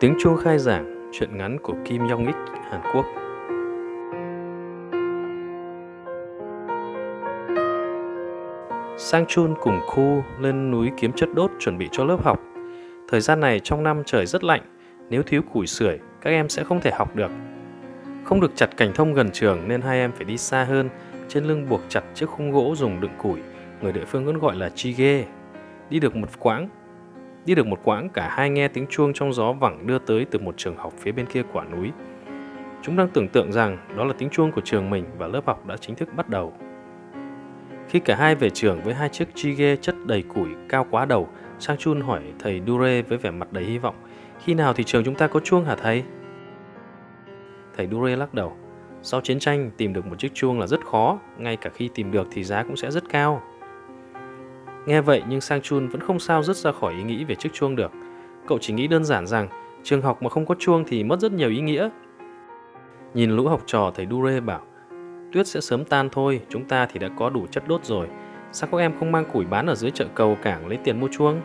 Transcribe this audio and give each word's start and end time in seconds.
Tiếng 0.00 0.14
chuông 0.18 0.36
khai 0.36 0.58
giảng, 0.58 1.10
chuyện 1.12 1.36
ngắn 1.36 1.58
của 1.62 1.74
Kim 1.84 2.08
Yong 2.08 2.26
Ik, 2.26 2.34
Hàn 2.70 2.80
Quốc. 2.94 3.06
Sang 8.98 9.26
Chun 9.26 9.54
cùng 9.60 9.80
khu 9.86 10.22
lên 10.40 10.70
núi 10.70 10.90
kiếm 10.96 11.12
chất 11.12 11.28
đốt 11.34 11.50
chuẩn 11.58 11.78
bị 11.78 11.88
cho 11.92 12.04
lớp 12.04 12.24
học. 12.24 12.40
Thời 13.08 13.20
gian 13.20 13.40
này 13.40 13.60
trong 13.60 13.82
năm 13.82 14.02
trời 14.06 14.26
rất 14.26 14.44
lạnh, 14.44 14.62
nếu 15.10 15.22
thiếu 15.22 15.42
củi 15.52 15.66
sưởi, 15.66 15.98
các 16.20 16.30
em 16.30 16.48
sẽ 16.48 16.64
không 16.64 16.80
thể 16.80 16.90
học 16.90 17.16
được. 17.16 17.30
Không 18.24 18.40
được 18.40 18.52
chặt 18.56 18.76
cành 18.76 18.92
thông 18.94 19.14
gần 19.14 19.30
trường 19.30 19.68
nên 19.68 19.80
hai 19.80 19.98
em 19.98 20.12
phải 20.12 20.24
đi 20.24 20.38
xa 20.38 20.64
hơn, 20.64 20.88
trên 21.28 21.44
lưng 21.44 21.66
buộc 21.68 21.80
chặt 21.88 22.02
chiếc 22.14 22.26
khung 22.26 22.52
gỗ 22.52 22.74
dùng 22.76 23.00
đựng 23.00 23.14
củi, 23.18 23.38
người 23.82 23.92
địa 23.92 24.04
phương 24.04 24.26
vẫn 24.26 24.38
gọi 24.38 24.56
là 24.56 24.68
chi 24.68 24.92
ghê. 24.92 25.24
Đi 25.90 26.00
được 26.00 26.16
một 26.16 26.28
quãng, 26.38 26.68
Đi 27.46 27.54
được 27.54 27.66
một 27.66 27.80
quãng, 27.84 28.08
cả 28.08 28.28
hai 28.28 28.50
nghe 28.50 28.68
tiếng 28.68 28.86
chuông 28.86 29.12
trong 29.12 29.32
gió 29.32 29.52
vẳng 29.52 29.86
đưa 29.86 29.98
tới 29.98 30.24
từ 30.30 30.38
một 30.38 30.54
trường 30.56 30.76
học 30.76 30.92
phía 30.98 31.12
bên 31.12 31.26
kia 31.26 31.42
quả 31.52 31.64
núi. 31.64 31.90
Chúng 32.82 32.96
đang 32.96 33.08
tưởng 33.08 33.28
tượng 33.28 33.52
rằng 33.52 33.78
đó 33.96 34.04
là 34.04 34.14
tiếng 34.18 34.30
chuông 34.30 34.52
của 34.52 34.60
trường 34.60 34.90
mình 34.90 35.04
và 35.18 35.26
lớp 35.26 35.46
học 35.46 35.66
đã 35.66 35.76
chính 35.76 35.96
thức 35.96 36.08
bắt 36.16 36.28
đầu. 36.28 36.52
Khi 37.88 38.00
cả 38.00 38.16
hai 38.16 38.34
về 38.34 38.50
trường 38.50 38.82
với 38.82 38.94
hai 38.94 39.08
chiếc 39.08 39.28
chige 39.34 39.76
chất 39.76 39.94
đầy 40.06 40.22
củi 40.22 40.48
cao 40.68 40.86
quá 40.90 41.04
đầu, 41.04 41.28
Sang 41.58 41.76
Chun 41.76 42.00
hỏi 42.00 42.22
thầy 42.38 42.62
Dure 42.66 43.02
với 43.02 43.18
vẻ 43.18 43.30
mặt 43.30 43.52
đầy 43.52 43.64
hy 43.64 43.78
vọng, 43.78 43.94
khi 44.44 44.54
nào 44.54 44.72
thì 44.72 44.84
trường 44.84 45.04
chúng 45.04 45.14
ta 45.14 45.26
có 45.26 45.40
chuông 45.40 45.64
hả 45.64 45.76
thầy? 45.76 46.04
Thầy 47.76 47.88
Dure 47.90 48.16
lắc 48.16 48.34
đầu, 48.34 48.56
sau 49.02 49.20
chiến 49.20 49.38
tranh 49.38 49.70
tìm 49.76 49.92
được 49.92 50.06
một 50.06 50.18
chiếc 50.18 50.34
chuông 50.34 50.60
là 50.60 50.66
rất 50.66 50.86
khó, 50.86 51.18
ngay 51.38 51.56
cả 51.56 51.70
khi 51.74 51.90
tìm 51.94 52.12
được 52.12 52.28
thì 52.30 52.44
giá 52.44 52.62
cũng 52.62 52.76
sẽ 52.76 52.90
rất 52.90 53.04
cao. 53.08 53.42
Nghe 54.86 55.00
vậy 55.00 55.22
nhưng 55.28 55.40
Sang 55.40 55.62
Chun 55.62 55.88
vẫn 55.88 56.00
không 56.00 56.18
sao 56.18 56.42
dứt 56.42 56.56
ra 56.56 56.72
khỏi 56.72 56.94
ý 56.94 57.02
nghĩ 57.02 57.24
về 57.24 57.34
chiếc 57.34 57.52
chuông 57.52 57.76
được. 57.76 57.92
Cậu 58.46 58.58
chỉ 58.58 58.72
nghĩ 58.72 58.86
đơn 58.86 59.04
giản 59.04 59.26
rằng 59.26 59.48
trường 59.82 60.02
học 60.02 60.22
mà 60.22 60.30
không 60.30 60.46
có 60.46 60.54
chuông 60.58 60.84
thì 60.86 61.04
mất 61.04 61.20
rất 61.20 61.32
nhiều 61.32 61.50
ý 61.50 61.60
nghĩa. 61.60 61.88
Nhìn 63.14 63.30
lũ 63.30 63.48
học 63.48 63.62
trò 63.66 63.92
thầy 63.94 64.06
Dure 64.10 64.40
bảo 64.40 64.60
Tuyết 65.32 65.46
sẽ 65.46 65.60
sớm 65.60 65.84
tan 65.84 66.08
thôi, 66.12 66.40
chúng 66.48 66.64
ta 66.64 66.86
thì 66.86 66.98
đã 66.98 67.08
có 67.18 67.30
đủ 67.30 67.46
chất 67.46 67.68
đốt 67.68 67.84
rồi. 67.84 68.08
Sao 68.52 68.68
các 68.72 68.78
em 68.78 68.92
không 68.98 69.12
mang 69.12 69.24
củi 69.32 69.44
bán 69.44 69.66
ở 69.66 69.74
dưới 69.74 69.90
chợ 69.90 70.06
cầu 70.14 70.36
cảng 70.42 70.66
lấy 70.66 70.78
tiền 70.84 71.00
mua 71.00 71.08
chuông? 71.08 71.40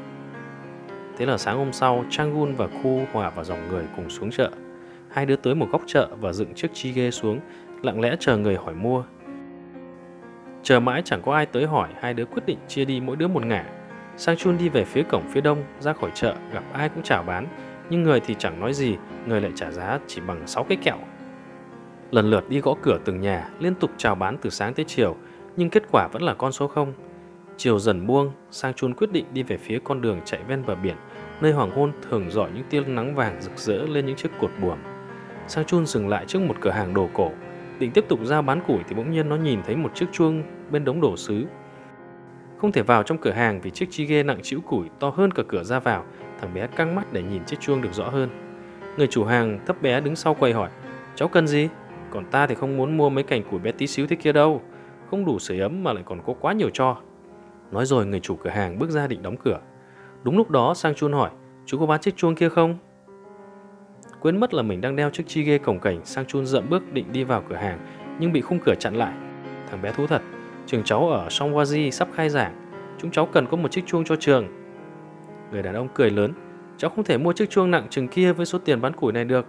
Thế 1.18 1.26
là 1.26 1.38
sáng 1.38 1.58
hôm 1.58 1.74
sau, 1.74 2.06
Changun 2.10 2.56
và 2.56 2.68
Khu 2.68 3.02
hòa 3.14 3.30
vào 3.30 3.46
dòng 3.46 3.68
người 3.70 3.84
cùng 3.96 4.10
xuống 4.10 4.32
chợ. 4.32 4.52
Hai 5.10 5.26
đứa 5.26 5.36
tới 5.36 5.56
một 5.56 5.68
góc 5.72 5.82
chợ 5.88 6.10
và 6.22 6.34
dựng 6.34 6.54
chiếc 6.54 6.74
chi 6.74 6.92
ghê 6.92 7.12
xuống, 7.12 7.40
lặng 7.82 8.02
lẽ 8.02 8.16
chờ 8.20 8.38
người 8.38 8.56
hỏi 8.56 8.74
mua. 8.76 9.04
Chờ 10.70 10.80
mãi 10.80 11.02
chẳng 11.06 11.22
có 11.22 11.34
ai 11.34 11.46
tới 11.46 11.66
hỏi, 11.66 11.90
hai 12.00 12.14
đứa 12.14 12.26
quyết 12.26 12.46
định 12.46 12.58
chia 12.68 12.86
đi 12.86 13.02
mỗi 13.02 13.16
đứa 13.16 13.28
một 13.28 13.46
ngả. 13.46 13.66
Sang 14.18 14.38
Chun 14.38 14.58
đi 14.58 14.70
về 14.70 14.86
phía 14.86 15.04
cổng 15.04 15.24
phía 15.30 15.42
đông, 15.42 15.64
ra 15.80 15.94
khỏi 15.94 16.12
chợ, 16.14 16.36
gặp 16.54 16.64
ai 16.74 16.90
cũng 16.90 17.04
chào 17.04 17.24
bán, 17.24 17.48
nhưng 17.90 18.04
người 18.04 18.20
thì 18.20 18.36
chẳng 18.40 18.60
nói 18.60 18.74
gì, 18.74 18.96
người 19.28 19.42
lại 19.42 19.52
trả 19.56 19.72
giá 19.72 20.00
chỉ 20.08 20.22
bằng 20.28 20.48
6 20.48 20.64
cái 20.64 20.78
kẹo. 20.84 20.98
Lần 22.12 22.30
lượt 22.30 22.50
đi 22.50 22.60
gõ 22.60 22.76
cửa 22.82 23.00
từng 23.06 23.22
nhà, 23.22 23.50
liên 23.60 23.76
tục 23.76 23.92
chào 23.98 24.16
bán 24.16 24.38
từ 24.42 24.50
sáng 24.50 24.74
tới 24.74 24.86
chiều, 24.88 25.16
nhưng 25.56 25.70
kết 25.70 25.84
quả 25.92 26.08
vẫn 26.08 26.22
là 26.22 26.34
con 26.34 26.52
số 26.52 26.68
không. 26.68 26.94
Chiều 27.58 27.80
dần 27.80 28.08
buông, 28.08 28.32
Sang 28.52 28.74
Chun 28.74 28.94
quyết 28.94 29.12
định 29.12 29.26
đi 29.34 29.44
về 29.44 29.58
phía 29.58 29.80
con 29.84 30.02
đường 30.02 30.20
chạy 30.26 30.40
ven 30.48 30.66
bờ 30.66 30.76
biển, 30.76 30.96
nơi 31.42 31.52
hoàng 31.52 31.72
hôn 31.72 31.92
thường 32.10 32.30
rọi 32.30 32.50
những 32.52 32.66
tia 32.70 32.82
nắng 32.82 33.16
vàng 33.16 33.42
rực 33.42 33.58
rỡ 33.58 33.78
lên 33.78 34.06
những 34.06 34.16
chiếc 34.16 34.32
cột 34.42 34.52
buồm. 34.62 34.78
Sang 35.48 35.66
Chun 35.66 35.86
dừng 35.86 36.08
lại 36.08 36.26
trước 36.28 36.42
một 36.42 36.56
cửa 36.62 36.72
hàng 36.72 36.94
đồ 36.94 37.10
cổ, 37.14 37.32
Định 37.80 37.92
tiếp 37.92 38.06
tục 38.08 38.20
giao 38.24 38.42
bán 38.42 38.62
củi 38.68 38.80
thì 38.88 38.96
bỗng 38.96 39.12
nhiên 39.12 39.30
nó 39.30 39.36
nhìn 39.36 39.60
thấy 39.66 39.76
một 39.76 39.96
chiếc 39.96 40.06
chuông 40.12 40.44
bên 40.72 40.86
đống 40.86 41.02
đổ 41.02 41.18
sứ. 41.18 41.46
Không 42.58 42.72
thể 42.72 42.82
vào 42.82 43.04
trong 43.04 43.18
cửa 43.18 43.32
hàng 43.32 43.62
vì 43.62 43.70
chiếc 43.70 43.88
chi 43.92 44.06
ghê 44.06 44.24
nặng 44.24 44.40
chịu 44.44 44.62
củi 44.62 44.90
to 45.00 45.10
hơn 45.10 45.32
cả 45.32 45.44
cửa 45.48 45.64
ra 45.64 45.80
vào. 45.80 46.06
Thằng 46.42 46.54
bé 46.54 46.68
căng 46.68 46.96
mắt 46.96 47.14
để 47.14 47.24
nhìn 47.24 47.46
chiếc 47.46 47.60
chuông 47.60 47.82
được 47.82 47.94
rõ 47.94 48.10
hơn. 48.10 48.30
Người 48.98 49.08
chủ 49.08 49.24
hàng 49.24 49.60
thấp 49.66 49.82
bé 49.82 50.02
đứng 50.02 50.16
sau 50.16 50.34
quầy 50.34 50.54
hỏi 50.54 50.70
Cháu 51.16 51.28
cần 51.28 51.48
gì? 51.48 51.70
Còn 52.10 52.26
ta 52.26 52.48
thì 52.48 52.56
không 52.56 52.78
muốn 52.78 52.98
mua 52.98 53.10
mấy 53.10 53.24
cành 53.24 53.44
củi 53.44 53.60
bé 53.60 53.72
tí 53.72 53.88
xíu 53.88 54.08
thế 54.08 54.16
kia 54.16 54.32
đâu. 54.32 54.62
Không 55.12 55.26
đủ 55.26 55.40
sưởi 55.40 55.60
ấm 55.60 55.84
mà 55.84 55.94
lại 55.94 56.04
còn 56.06 56.22
có 56.26 56.34
quá 56.40 56.54
nhiều 56.54 56.70
cho. 56.74 56.98
Nói 57.72 57.86
rồi 57.86 58.06
người 58.06 58.20
chủ 58.20 58.36
cửa 58.36 58.50
hàng 58.50 58.80
bước 58.80 58.90
ra 58.90 59.08
định 59.08 59.22
đóng 59.22 59.38
cửa. 59.38 59.60
Đúng 60.24 60.38
lúc 60.38 60.50
đó 60.50 60.74
Sang 60.74 60.96
Chun 60.96 61.14
hỏi 61.14 61.30
Chú 61.66 61.80
có 61.80 61.86
bán 61.86 62.02
chiếc 62.02 62.18
chuông 62.18 62.36
kia 62.36 62.50
không? 62.50 62.78
Quên 64.22 64.40
mất 64.40 64.54
là 64.54 64.62
mình 64.62 64.82
đang 64.82 64.96
đeo 64.96 65.10
chiếc 65.10 65.28
chi 65.28 65.44
ghê 65.44 65.58
cổng 65.58 65.80
cảnh 65.80 66.06
sang 66.06 66.26
chun 66.26 66.46
dậm 66.46 66.70
bước 66.70 66.94
định 66.94 67.06
đi 67.12 67.24
vào 67.24 67.44
cửa 67.50 67.56
hàng 67.56 67.80
nhưng 68.20 68.32
bị 68.32 68.42
khung 68.42 68.60
cửa 68.66 68.76
chặn 68.80 68.96
lại. 68.96 69.14
Thằng 69.70 69.82
bé 69.82 69.92
thú 69.92 70.08
thật, 70.08 70.22
trường 70.70 70.84
cháu 70.84 71.10
ở 71.10 71.28
Songwaji 71.28 71.92
sắp 71.92 72.08
khai 72.14 72.30
giảng, 72.30 72.54
chúng 73.02 73.12
cháu 73.12 73.26
cần 73.26 73.46
có 73.52 73.58
một 73.58 73.72
chiếc 73.72 73.86
chuông 73.86 74.04
cho 74.06 74.16
trường. 74.16 74.48
Người 75.52 75.64
đàn 75.64 75.74
ông 75.74 75.88
cười 75.94 76.10
lớn, 76.10 76.34
cháu 76.78 76.90
không 76.90 77.04
thể 77.04 77.18
mua 77.18 77.34
chiếc 77.34 77.50
chuông 77.50 77.72
nặng 77.72 77.88
chừng 77.90 78.08
kia 78.08 78.34
với 78.34 78.46
số 78.46 78.60
tiền 78.60 78.82
bán 78.82 78.94
củi 78.94 79.14
này 79.14 79.26
được. 79.26 79.46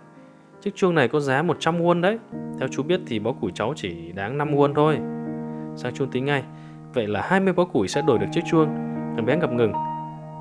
Chiếc 0.61 0.77
chuông 0.77 0.95
này 0.95 1.09
có 1.09 1.21
giá 1.21 1.43
100 1.43 1.83
won 1.83 2.01
đấy. 2.01 2.19
Theo 2.59 2.69
chú 2.69 2.83
biết 2.83 3.01
thì 3.07 3.19
bó 3.19 3.33
củi 3.33 3.51
cháu 3.55 3.73
chỉ 3.77 4.13
đáng 4.13 4.39
5 4.39 4.55
won 4.55 4.75
thôi. 4.75 4.99
Sang 5.77 5.95
chuông 5.95 6.11
tính 6.11 6.25
ngay, 6.25 6.45
vậy 6.95 7.07
là 7.07 7.23
20 7.23 7.53
bó 7.53 7.65
củi 7.65 7.89
sẽ 7.89 8.03
đổi 8.07 8.19
được 8.19 8.27
chiếc 8.33 8.43
chuông. 8.51 8.67
Thằng 9.17 9.27
bé 9.27 9.37
ngập 9.37 9.53
ngừng, 9.53 9.73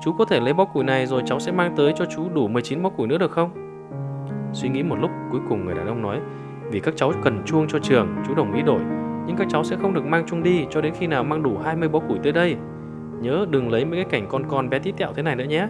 chú 0.04 0.12
có 0.12 0.24
thể 0.24 0.40
lấy 0.40 0.54
bó 0.54 0.64
củi 0.64 0.84
này 0.84 1.06
rồi 1.06 1.22
cháu 1.26 1.40
sẽ 1.40 1.52
mang 1.52 1.74
tới 1.76 1.92
cho 1.96 2.04
chú 2.04 2.28
đủ 2.34 2.48
19 2.48 2.82
bó 2.82 2.90
củi 2.90 3.06
nữa 3.06 3.18
được 3.18 3.30
không? 3.30 3.50
Suy 4.52 4.68
nghĩ 4.68 4.82
một 4.82 4.96
lúc 5.00 5.10
cuối 5.32 5.40
cùng 5.48 5.64
người 5.64 5.74
đàn 5.74 5.86
ông 5.86 6.02
nói 6.02 6.20
Vì 6.70 6.80
các 6.80 6.94
cháu 6.96 7.12
cần 7.22 7.42
chuông 7.46 7.68
cho 7.68 7.78
trường 7.78 8.08
Chú 8.26 8.34
đồng 8.34 8.54
ý 8.54 8.62
đổi 8.62 8.80
nhưng 9.26 9.36
các 9.36 9.46
cháu 9.50 9.64
sẽ 9.64 9.76
không 9.82 9.94
được 9.94 10.04
mang 10.04 10.24
chung 10.26 10.42
đi 10.42 10.66
Cho 10.70 10.80
đến 10.80 10.94
khi 10.98 11.06
nào 11.06 11.24
mang 11.24 11.42
đủ 11.42 11.58
20 11.64 11.88
bó 11.88 11.98
củi 11.98 12.18
tới 12.22 12.32
đây. 12.32 12.56
Nhớ 13.20 13.46
đừng 13.50 13.70
lấy 13.70 13.84
mấy 13.84 13.96
cái 13.96 14.04
cảnh 14.10 14.26
con 14.28 14.44
con 14.48 14.70
bé 14.70 14.78
tí 14.78 14.92
tẹo 14.92 15.12
thế 15.12 15.22
này 15.22 15.36
nữa 15.36 15.44
nhé. 15.44 15.68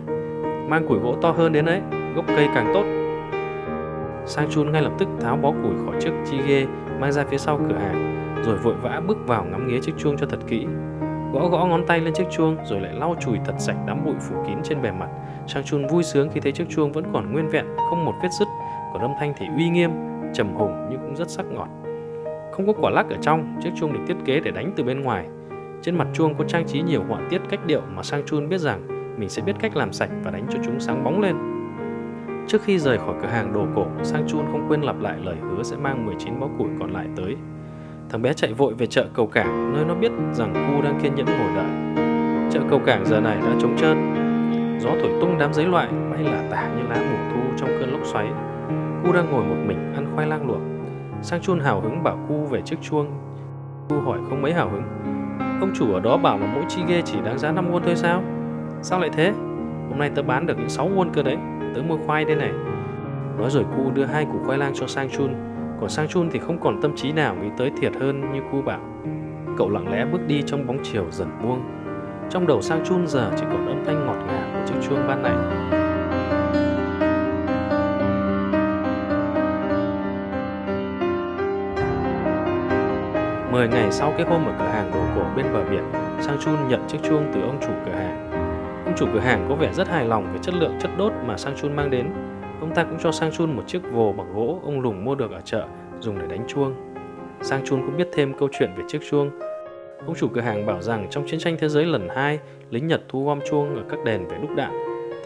Mang 0.69 0.87
củi 0.88 0.99
gỗ 0.99 1.16
to 1.22 1.31
hơn 1.31 1.53
đến 1.53 1.65
đấy 1.65 1.81
Gốc 2.15 2.25
cây 2.27 2.49
càng 2.55 2.71
tốt. 2.75 2.84
Sang 4.27 4.50
chun 4.50 4.72
ngay 4.72 4.83
lập 4.83 4.93
tức 4.99 5.09
tháo 5.21 5.37
bó 5.37 5.50
củi 5.50 5.72
khỏi 5.87 6.00
chiếc 6.00 6.12
chi 6.31 6.39
ghê 6.47 6.66
Mang 7.00 7.12
ra 7.12 7.25
phía 7.25 7.39
sau 7.39 7.60
cửa 7.69 7.77
hàng 7.77 8.27
Rồi 8.47 8.56
vội 8.56 8.75
vã 8.83 9.00
bước 9.06 9.19
vào 9.27 9.44
ngắm 9.44 9.69
nghía 9.69 9.81
chiếc 9.83 9.93
chuông 9.99 10.16
cho 10.19 10.27
thật 10.27 10.41
kỹ. 10.47 10.66
Gõ 11.33 11.49
gõ 11.49 11.66
ngón 11.66 11.87
tay 11.87 12.00
lên 12.00 12.15
chiếc 12.15 12.27
chuông 12.31 12.56
Rồi 12.65 12.81
lại 12.81 12.93
lau 12.94 13.16
chùi 13.21 13.39
thật 13.44 13.55
sạch 13.59 13.77
đám 13.87 14.05
bụi 14.05 14.15
phủ 14.21 14.37
kín 14.47 14.56
trên 14.62 14.83
bề 14.83 14.91
mặt. 14.91 15.09
Sang 15.47 15.65
chun 15.65 15.87
vui 15.87 16.03
sướng 16.03 16.28
khi 16.31 16.41
thấy 16.41 16.53
chiếc 16.53 16.69
chuông 16.69 16.93
vẫn 16.93 17.05
còn 17.12 17.33
nguyên 17.33 17.49
vẹn 17.49 17.66
Không 17.91 18.05
một 18.05 18.15
vết 18.22 18.28
sứt 18.39 18.49
còn 18.93 19.03
âm 19.03 19.15
thanh 19.19 19.33
thì 19.37 19.47
uy 19.56 19.69
nghiêm, 19.69 19.91
trầm 20.34 20.55
hùng 20.55 20.87
nhưng 20.91 21.00
cũng 21.00 21.16
rất 21.16 21.31
sắc 21.31 21.47
ngọt. 21.47 21.69
Không 22.60 22.75
có 22.75 22.81
quả 22.81 22.91
lắc 22.91 23.10
ở 23.10 23.16
trong, 23.22 23.60
chiếc 23.62 23.71
chuông 23.76 23.93
được 23.93 24.00
thiết 24.09 24.15
kế 24.25 24.41
để 24.41 24.50
đánh 24.50 24.72
từ 24.76 24.84
bên 24.84 25.00
ngoài. 25.00 25.26
Trên 25.82 25.98
mặt 25.98 26.09
chuông 26.15 26.34
có 26.34 26.44
trang 26.44 26.66
trí 26.66 26.82
nhiều 26.82 27.03
họa 27.09 27.21
tiết 27.31 27.41
cách 27.50 27.66
điệu 27.66 27.81
mà 27.97 28.03
Sang 28.03 28.22
Chun 28.26 28.48
biết 28.48 28.59
rằng 28.59 28.87
mình 29.19 29.28
sẽ 29.28 29.43
biết 29.43 29.53
cách 29.60 29.76
làm 29.76 29.93
sạch 29.93 30.10
và 30.25 30.31
đánh 30.31 30.47
cho 30.53 30.59
chúng 30.65 30.81
sáng 30.81 31.04
bóng 31.04 31.21
lên. 31.21 31.37
Trước 32.48 32.62
khi 32.62 32.78
rời 32.78 32.98
khỏi 32.98 33.15
cửa 33.22 33.28
hàng 33.28 33.53
đồ 33.53 33.66
cổ, 33.75 33.87
Sang 34.03 34.28
Chun 34.28 34.44
không 34.53 34.66
quên 34.69 34.81
lặp 34.81 35.00
lại 35.00 35.19
lời 35.25 35.37
hứa 35.41 35.62
sẽ 35.62 35.76
mang 35.76 36.06
19 36.06 36.41
bó 36.41 36.48
củi 36.59 36.69
còn 36.81 36.93
lại 36.93 37.06
tới. 37.16 37.37
Thằng 38.09 38.22
bé 38.22 38.32
chạy 38.32 38.53
vội 38.53 38.75
về 38.75 38.87
chợ 38.87 39.06
cầu 39.15 39.27
cảng, 39.27 39.75
nơi 39.75 39.84
nó 39.84 39.94
biết 39.94 40.12
rằng 40.32 40.54
cu 40.54 40.82
đang 40.82 41.00
kiên 41.03 41.15
nhẫn 41.15 41.27
ngồi 41.27 41.54
đợi. 41.56 41.71
Chợ 42.53 42.60
cầu 42.71 42.81
cảng 42.87 43.06
giờ 43.06 43.21
này 43.21 43.37
đã 43.41 43.54
trống 43.60 43.77
trơn, 43.77 43.98
gió 44.81 44.91
thổi 44.91 45.12
tung 45.21 45.38
đám 45.38 45.54
giấy 45.54 45.66
loại 45.66 45.88
bay 46.10 46.25
lả 46.25 46.42
tả 46.50 46.69
như 46.77 46.82
lá 46.88 46.97
mùa 47.10 47.34
thu 47.34 47.41
trong 47.56 47.69
cơn 47.81 47.92
lốc 47.92 48.04
xoáy. 48.04 48.27
Cu 49.04 49.12
đang 49.12 49.31
ngồi 49.31 49.44
một 49.44 49.56
mình 49.66 49.92
ăn 49.94 50.06
khoai 50.15 50.27
lang 50.27 50.47
luộc. 50.47 50.80
Sang 51.23 51.41
Chun 51.41 51.61
hào 51.61 51.81
hứng 51.81 52.03
bảo 52.03 52.19
Cu 52.29 52.35
về 52.35 52.61
chiếc 52.65 52.77
chuông. 52.83 53.07
Cu 53.89 54.01
hỏi 54.01 54.19
không 54.29 54.43
mấy 54.43 54.53
hào 54.53 54.69
hứng. 54.69 54.83
Ông 55.61 55.71
chủ 55.75 55.93
ở 55.93 56.01
đó 56.01 56.17
bảo 56.17 56.39
là 56.39 56.47
mỗi 56.55 56.65
chi 56.69 56.83
ghê 56.89 57.03
chỉ 57.05 57.21
đáng 57.25 57.39
giá 57.39 57.53
5 57.53 57.73
won 57.73 57.81
thôi 57.85 57.97
sao? 57.97 58.23
Sao 58.83 59.01
lại 59.01 59.11
thế? 59.13 59.33
Hôm 59.89 59.99
nay 59.99 60.11
tớ 60.15 60.23
bán 60.23 60.47
được 60.47 60.59
những 60.59 60.69
6 60.69 60.89
won 60.89 61.11
cơ 61.13 61.23
đấy. 61.23 61.37
Tớ 61.75 61.83
mua 61.83 61.97
khoai 62.07 62.25
đây 62.25 62.37
này. 62.37 62.53
Nói 63.39 63.51
rồi 63.51 63.65
Cu 63.77 63.91
đưa 63.91 64.05
hai 64.05 64.25
củ 64.25 64.39
khoai 64.47 64.59
lang 64.59 64.73
cho 64.75 64.87
Sang 64.87 65.11
Chun. 65.11 65.35
Còn 65.81 65.89
Sang 65.89 66.09
Chun 66.09 66.29
thì 66.31 66.39
không 66.39 66.61
còn 66.61 66.83
tâm 66.83 66.97
trí 66.97 67.13
nào 67.13 67.34
nghĩ 67.34 67.49
tới 67.57 67.71
thiệt 67.81 67.93
hơn 67.97 68.33
như 68.33 68.41
Cu 68.53 68.63
bảo. 68.63 68.81
Cậu 69.59 69.71
lặng 69.71 69.93
lẽ 69.93 70.05
bước 70.13 70.21
đi 70.27 70.43
trong 70.47 70.66
bóng 70.66 70.78
chiều 70.83 71.05
dần 71.11 71.28
buông. 71.43 71.63
Trong 72.31 72.47
đầu 72.47 72.63
Sang 72.63 72.84
Chun 72.84 73.07
giờ 73.07 73.31
chỉ 73.37 73.45
còn 73.51 73.66
âm 73.66 73.84
thanh 73.87 74.07
ngọt 74.07 74.27
ngào 74.27 74.51
của 74.53 74.66
chiếc 74.66 74.89
chuông 74.89 75.09
ban 75.09 75.23
này 75.23 75.79
10 83.51 83.69
ngày 83.69 83.93
sau 83.93 84.15
cái 84.17 84.27
hôm 84.27 84.47
ở 84.47 84.55
cửa 84.59 84.65
hàng 84.65 84.91
đồ 84.95 85.01
cổ 85.17 85.27
bên 85.37 85.47
bờ 85.53 85.65
biển, 85.71 85.85
Sang 86.21 86.39
Chun 86.41 86.69
nhận 86.69 86.81
chiếc 86.89 86.99
chuông 87.03 87.31
từ 87.35 87.43
ông 87.43 87.59
chủ 87.61 87.73
cửa 87.87 87.93
hàng. 87.93 88.31
Ông 88.85 88.95
chủ 88.97 89.07
cửa 89.13 89.21
hàng 89.21 89.47
có 89.49 89.55
vẻ 89.55 89.73
rất 89.73 89.89
hài 89.89 90.05
lòng 90.05 90.33
về 90.33 90.39
chất 90.43 90.55
lượng 90.55 90.75
chất 90.81 90.91
đốt 90.99 91.13
mà 91.27 91.37
Sang 91.37 91.57
Chun 91.57 91.77
mang 91.77 91.91
đến. 91.91 92.07
Ông 92.61 92.75
ta 92.75 92.85
cũng 92.85 92.99
cho 93.03 93.13
Sang 93.13 93.33
Chun 93.33 93.57
một 93.57 93.63
chiếc 93.67 93.81
vồ 93.93 94.13
bằng 94.13 94.35
gỗ 94.35 94.61
ông 94.65 94.81
lùng 94.81 95.05
mua 95.05 95.15
được 95.15 95.31
ở 95.31 95.41
chợ 95.41 95.67
dùng 96.01 96.19
để 96.19 96.27
đánh 96.27 96.45
chuông. 96.49 96.75
Sang 97.43 97.65
Chun 97.65 97.81
cũng 97.87 97.97
biết 97.97 98.09
thêm 98.13 98.35
câu 98.39 98.49
chuyện 98.59 98.71
về 98.77 98.85
chiếc 98.89 99.01
chuông. 99.11 99.31
Ông 100.07 100.15
chủ 100.15 100.29
cửa 100.29 100.41
hàng 100.41 100.67
bảo 100.67 100.83
rằng 100.83 101.07
trong 101.11 101.27
chiến 101.27 101.41
tranh 101.41 101.57
thế 101.61 101.69
giới 101.69 101.85
lần 101.85 102.09
2, 102.09 102.39
lính 102.71 102.87
Nhật 102.87 103.03
thu 103.09 103.27
gom 103.27 103.41
chuông 103.51 103.77
ở 103.77 103.83
các 103.89 104.05
đền 104.05 104.27
để 104.31 104.37
đúc 104.43 104.51
đạn. 104.57 104.73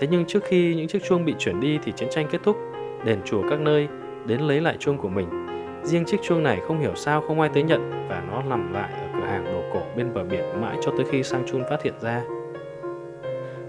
Thế 0.01 0.07
nhưng 0.11 0.25
trước 0.25 0.45
khi 0.45 0.75
những 0.75 0.89
chiếc 0.89 1.05
chuông 1.09 1.25
bị 1.25 1.35
chuyển 1.39 1.61
đi 1.61 1.79
thì 1.85 1.93
chiến 1.93 2.09
tranh 2.11 2.27
kết 2.31 2.41
thúc, 2.45 2.57
đền 3.05 3.19
chùa 3.25 3.43
các 3.51 3.61
nơi 3.61 3.89
đến 4.27 4.41
lấy 4.41 4.61
lại 4.61 4.77
chuông 4.79 4.99
của 4.99 5.09
mình 5.09 5.54
Riêng 5.85 6.05
chiếc 6.05 6.23
chuông 6.23 6.43
này 6.43 6.61
không 6.69 6.81
hiểu 6.81 6.95
sao 6.95 7.21
không 7.21 7.41
ai 7.41 7.51
tới 7.55 7.63
nhận 7.63 8.09
và 8.09 8.23
nó 8.31 8.43
nằm 8.43 8.73
lại 8.73 8.91
ở 8.93 9.07
cửa 9.15 9.27
hàng 9.27 9.45
đồ 9.45 9.63
cổ 9.73 9.81
bên 9.97 10.15
bờ 10.15 10.25
biển 10.25 10.61
mãi 10.61 10.77
cho 10.83 10.93
tới 10.97 11.07
khi 11.11 11.23
Sang 11.23 11.47
Chun 11.47 11.63
phát 11.71 11.83
hiện 11.83 11.95
ra. 12.01 12.23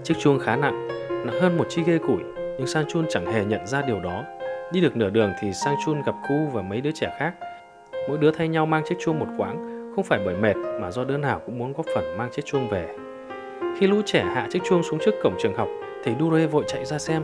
Chiếc 0.02 0.14
chuông 0.18 0.38
khá 0.38 0.56
nặng, 0.56 0.88
nặng 1.08 1.40
hơn 1.40 1.56
một 1.56 1.66
chi 1.68 1.82
ghê 1.86 1.98
củi, 1.98 2.20
Nhưng 2.58 2.66
Sang 2.66 2.84
Chun 2.88 3.06
chẳng 3.08 3.26
hề 3.26 3.44
nhận 3.44 3.66
ra 3.66 3.82
điều 3.82 4.00
đó. 4.00 4.24
Đi 4.72 4.80
được 4.80 4.96
nửa 4.96 5.10
đường 5.10 5.32
thì 5.40 5.52
Sang 5.52 5.74
Chun 5.84 6.02
gặp 6.06 6.14
Ku 6.28 6.34
và 6.52 6.62
mấy 6.62 6.80
đứa 6.80 6.90
trẻ 6.94 7.16
khác. 7.18 7.34
Mỗi 8.08 8.18
đứa 8.18 8.30
thay 8.30 8.48
nhau 8.48 8.66
mang 8.66 8.82
chiếc 8.88 8.96
chuông 8.98 9.18
một 9.18 9.28
quãng, 9.38 9.92
không 9.94 10.04
phải 10.04 10.20
bởi 10.24 10.34
mệt 10.36 10.56
mà 10.80 10.90
do 10.90 11.04
đứa 11.04 11.16
nào 11.16 11.40
cũng 11.46 11.58
muốn 11.58 11.72
góp 11.72 11.86
phần 11.94 12.18
mang 12.18 12.30
chiếc 12.32 12.44
chuông 12.44 12.68
về. 12.68 12.96
Khi 13.78 13.86
lũ 13.86 14.02
trẻ 14.04 14.24
hạ 14.34 14.46
chiếc 14.50 14.62
chuông 14.64 14.82
xuống 14.82 14.98
trước 15.04 15.14
cổng 15.22 15.36
trường 15.38 15.54
học, 15.54 15.68
thầy 16.04 16.14
Dure 16.20 16.46
vội 16.46 16.64
chạy 16.66 16.84
ra 16.84 16.98
xem. 16.98 17.22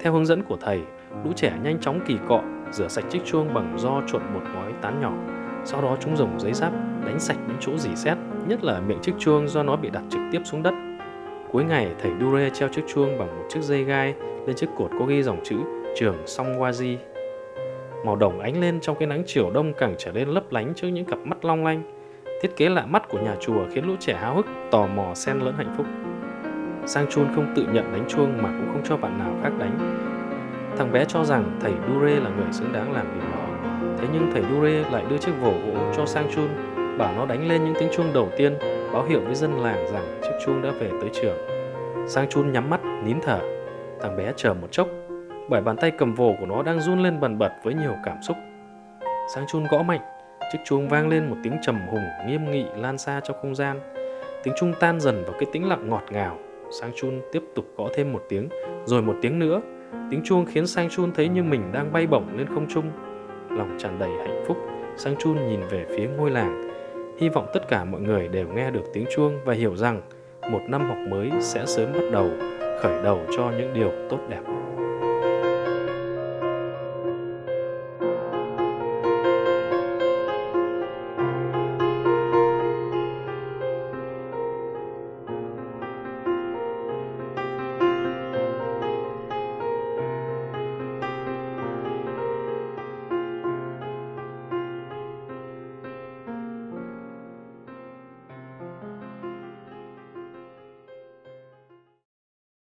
Theo 0.00 0.12
hướng 0.12 0.26
dẫn 0.26 0.42
của 0.42 0.56
thầy, 0.60 0.80
lũ 1.24 1.32
trẻ 1.36 1.52
nhanh 1.62 1.80
chóng 1.80 2.00
kỳ 2.06 2.16
cọ, 2.28 2.42
rửa 2.72 2.88
sạch 2.88 3.04
chiếc 3.10 3.24
chuông 3.24 3.54
bằng 3.54 3.78
do 3.78 4.02
trộn 4.06 4.22
một 4.34 4.40
gói 4.54 4.72
tán 4.82 5.00
nhỏ. 5.00 5.12
Sau 5.64 5.82
đó 5.82 5.96
chúng 6.00 6.16
dùng 6.16 6.40
giấy 6.40 6.52
giáp 6.52 6.72
đánh 7.06 7.20
sạch 7.20 7.36
những 7.48 7.56
chỗ 7.60 7.76
dỉ 7.76 7.90
xét, 7.96 8.18
nhất 8.46 8.64
là 8.64 8.80
miệng 8.80 9.00
chiếc 9.02 9.12
chuông 9.18 9.48
do 9.48 9.62
nó 9.62 9.76
bị 9.76 9.90
đặt 9.90 10.02
trực 10.10 10.20
tiếp 10.32 10.40
xuống 10.44 10.62
đất. 10.62 10.74
Cuối 11.52 11.64
ngày, 11.64 11.94
thầy 12.02 12.12
Dure 12.20 12.50
treo 12.50 12.68
chiếc 12.68 12.82
chuông 12.94 13.18
bằng 13.18 13.28
một 13.28 13.44
chiếc 13.48 13.62
dây 13.62 13.84
gai 13.84 14.14
lên 14.46 14.56
chiếc 14.56 14.68
cột 14.76 14.90
có 14.98 15.04
ghi 15.04 15.22
dòng 15.22 15.40
chữ 15.44 15.56
trường 15.96 16.16
Songwaji. 16.24 16.96
Màu 18.04 18.16
đồng 18.16 18.40
ánh 18.40 18.60
lên 18.60 18.80
trong 18.80 18.96
cái 18.98 19.08
nắng 19.08 19.22
chiều 19.26 19.50
đông 19.50 19.72
càng 19.78 19.94
trở 19.98 20.12
nên 20.12 20.28
lấp 20.28 20.44
lánh 20.50 20.72
trước 20.74 20.88
những 20.88 21.04
cặp 21.04 21.18
mắt 21.18 21.44
long 21.44 21.64
lanh. 21.64 21.82
Thiết 22.42 22.56
kế 22.56 22.68
lạ 22.68 22.86
mắt 22.86 23.08
của 23.08 23.18
nhà 23.18 23.36
chùa 23.40 23.64
khiến 23.72 23.86
lũ 23.86 23.94
trẻ 24.00 24.14
háo 24.14 24.34
hức, 24.34 24.46
tò 24.70 24.86
mò 24.86 25.14
xen 25.14 25.38
lẫn 25.38 25.54
hạnh 25.56 25.74
phúc. 25.76 25.86
Sang 26.86 27.06
Chun 27.10 27.26
không 27.34 27.52
tự 27.56 27.62
nhận 27.72 27.92
đánh 27.92 28.04
chuông 28.08 28.42
mà 28.42 28.48
cũng 28.48 28.68
không 28.72 28.82
cho 28.84 28.96
bạn 28.96 29.18
nào 29.18 29.34
khác 29.42 29.52
đánh. 29.58 29.78
Thằng 30.78 30.92
bé 30.92 31.04
cho 31.04 31.24
rằng 31.24 31.58
thầy 31.60 31.72
Dure 31.88 32.20
là 32.20 32.30
người 32.30 32.52
xứng 32.52 32.72
đáng 32.72 32.92
làm 32.92 33.06
điều 33.14 33.30
đó. 33.30 33.70
Thế 33.98 34.06
nhưng 34.12 34.30
thầy 34.32 34.42
Dure 34.42 34.90
lại 34.90 35.04
đưa 35.10 35.18
chiếc 35.18 35.32
vổ 35.40 35.50
gỗ 35.50 35.92
cho 35.96 36.06
Sang 36.06 36.30
Chun, 36.34 36.48
bảo 36.98 37.14
nó 37.16 37.26
đánh 37.26 37.48
lên 37.48 37.64
những 37.64 37.74
tiếng 37.80 37.88
chuông 37.92 38.12
đầu 38.12 38.28
tiên, 38.36 38.58
báo 38.92 39.04
hiệu 39.04 39.20
với 39.20 39.34
dân 39.34 39.52
làng 39.58 39.86
rằng 39.92 40.20
chiếc 40.22 40.32
chuông 40.44 40.62
đã 40.62 40.70
về 40.70 40.90
tới 41.00 41.10
trường. 41.12 41.36
Sang 42.08 42.28
Chun 42.28 42.52
nhắm 42.52 42.70
mắt, 42.70 42.80
nín 43.04 43.16
thở. 43.22 43.40
Thằng 44.00 44.16
bé 44.16 44.32
chờ 44.36 44.54
một 44.54 44.68
chốc, 44.70 44.88
bởi 45.48 45.60
bàn 45.60 45.76
tay 45.76 45.90
cầm 45.90 46.14
vồ 46.14 46.34
của 46.40 46.46
nó 46.46 46.62
đang 46.62 46.80
run 46.80 47.02
lên 47.02 47.20
bần 47.20 47.38
bật 47.38 47.52
với 47.64 47.74
nhiều 47.74 47.94
cảm 48.04 48.22
xúc. 48.22 48.36
Sang 49.34 49.44
Chun 49.52 49.64
gõ 49.70 49.82
mạnh, 49.82 50.00
chiếc 50.52 50.58
chuông 50.64 50.88
vang 50.88 51.08
lên 51.08 51.30
một 51.30 51.36
tiếng 51.42 51.56
trầm 51.62 51.86
hùng 51.90 52.04
nghiêm 52.26 52.50
nghị 52.50 52.64
lan 52.76 52.98
xa 52.98 53.20
trong 53.24 53.36
không 53.42 53.54
gian. 53.54 53.80
Tiếng 54.42 54.54
chuông 54.56 54.72
tan 54.80 55.00
dần 55.00 55.24
vào 55.24 55.32
cái 55.32 55.48
tĩnh 55.52 55.68
lặng 55.68 55.88
ngọt 55.90 56.04
ngào. 56.10 56.38
Sang 56.80 56.90
Chun 56.96 57.20
tiếp 57.32 57.42
tục 57.54 57.64
gõ 57.76 57.88
thêm 57.94 58.12
một 58.12 58.22
tiếng, 58.28 58.48
rồi 58.84 59.02
một 59.02 59.16
tiếng 59.22 59.38
nữa. 59.38 59.60
Tiếng 60.10 60.22
chuông 60.24 60.46
khiến 60.46 60.66
Sang 60.66 60.88
Chun 60.90 61.12
thấy 61.12 61.28
như 61.28 61.42
mình 61.42 61.72
đang 61.72 61.92
bay 61.92 62.06
bổng 62.06 62.36
lên 62.36 62.46
không 62.46 62.66
trung. 62.68 62.90
Lòng 63.50 63.76
tràn 63.78 63.98
đầy 63.98 64.10
hạnh 64.10 64.44
phúc, 64.46 64.56
Sang 64.96 65.16
Chun 65.16 65.48
nhìn 65.48 65.60
về 65.70 65.86
phía 65.88 66.08
ngôi 66.08 66.30
làng. 66.30 66.68
Hy 67.18 67.28
vọng 67.28 67.46
tất 67.54 67.68
cả 67.68 67.84
mọi 67.84 68.00
người 68.00 68.28
đều 68.28 68.48
nghe 68.48 68.70
được 68.70 68.84
tiếng 68.92 69.04
chuông 69.16 69.38
và 69.44 69.54
hiểu 69.54 69.76
rằng 69.76 70.00
một 70.52 70.60
năm 70.68 70.88
học 70.88 70.98
mới 71.10 71.30
sẽ 71.40 71.66
sớm 71.66 71.92
bắt 71.92 72.04
đầu, 72.12 72.30
khởi 72.82 73.02
đầu 73.02 73.20
cho 73.36 73.52
những 73.58 73.74
điều 73.74 73.90
tốt 74.10 74.18
đẹp. 74.28 74.42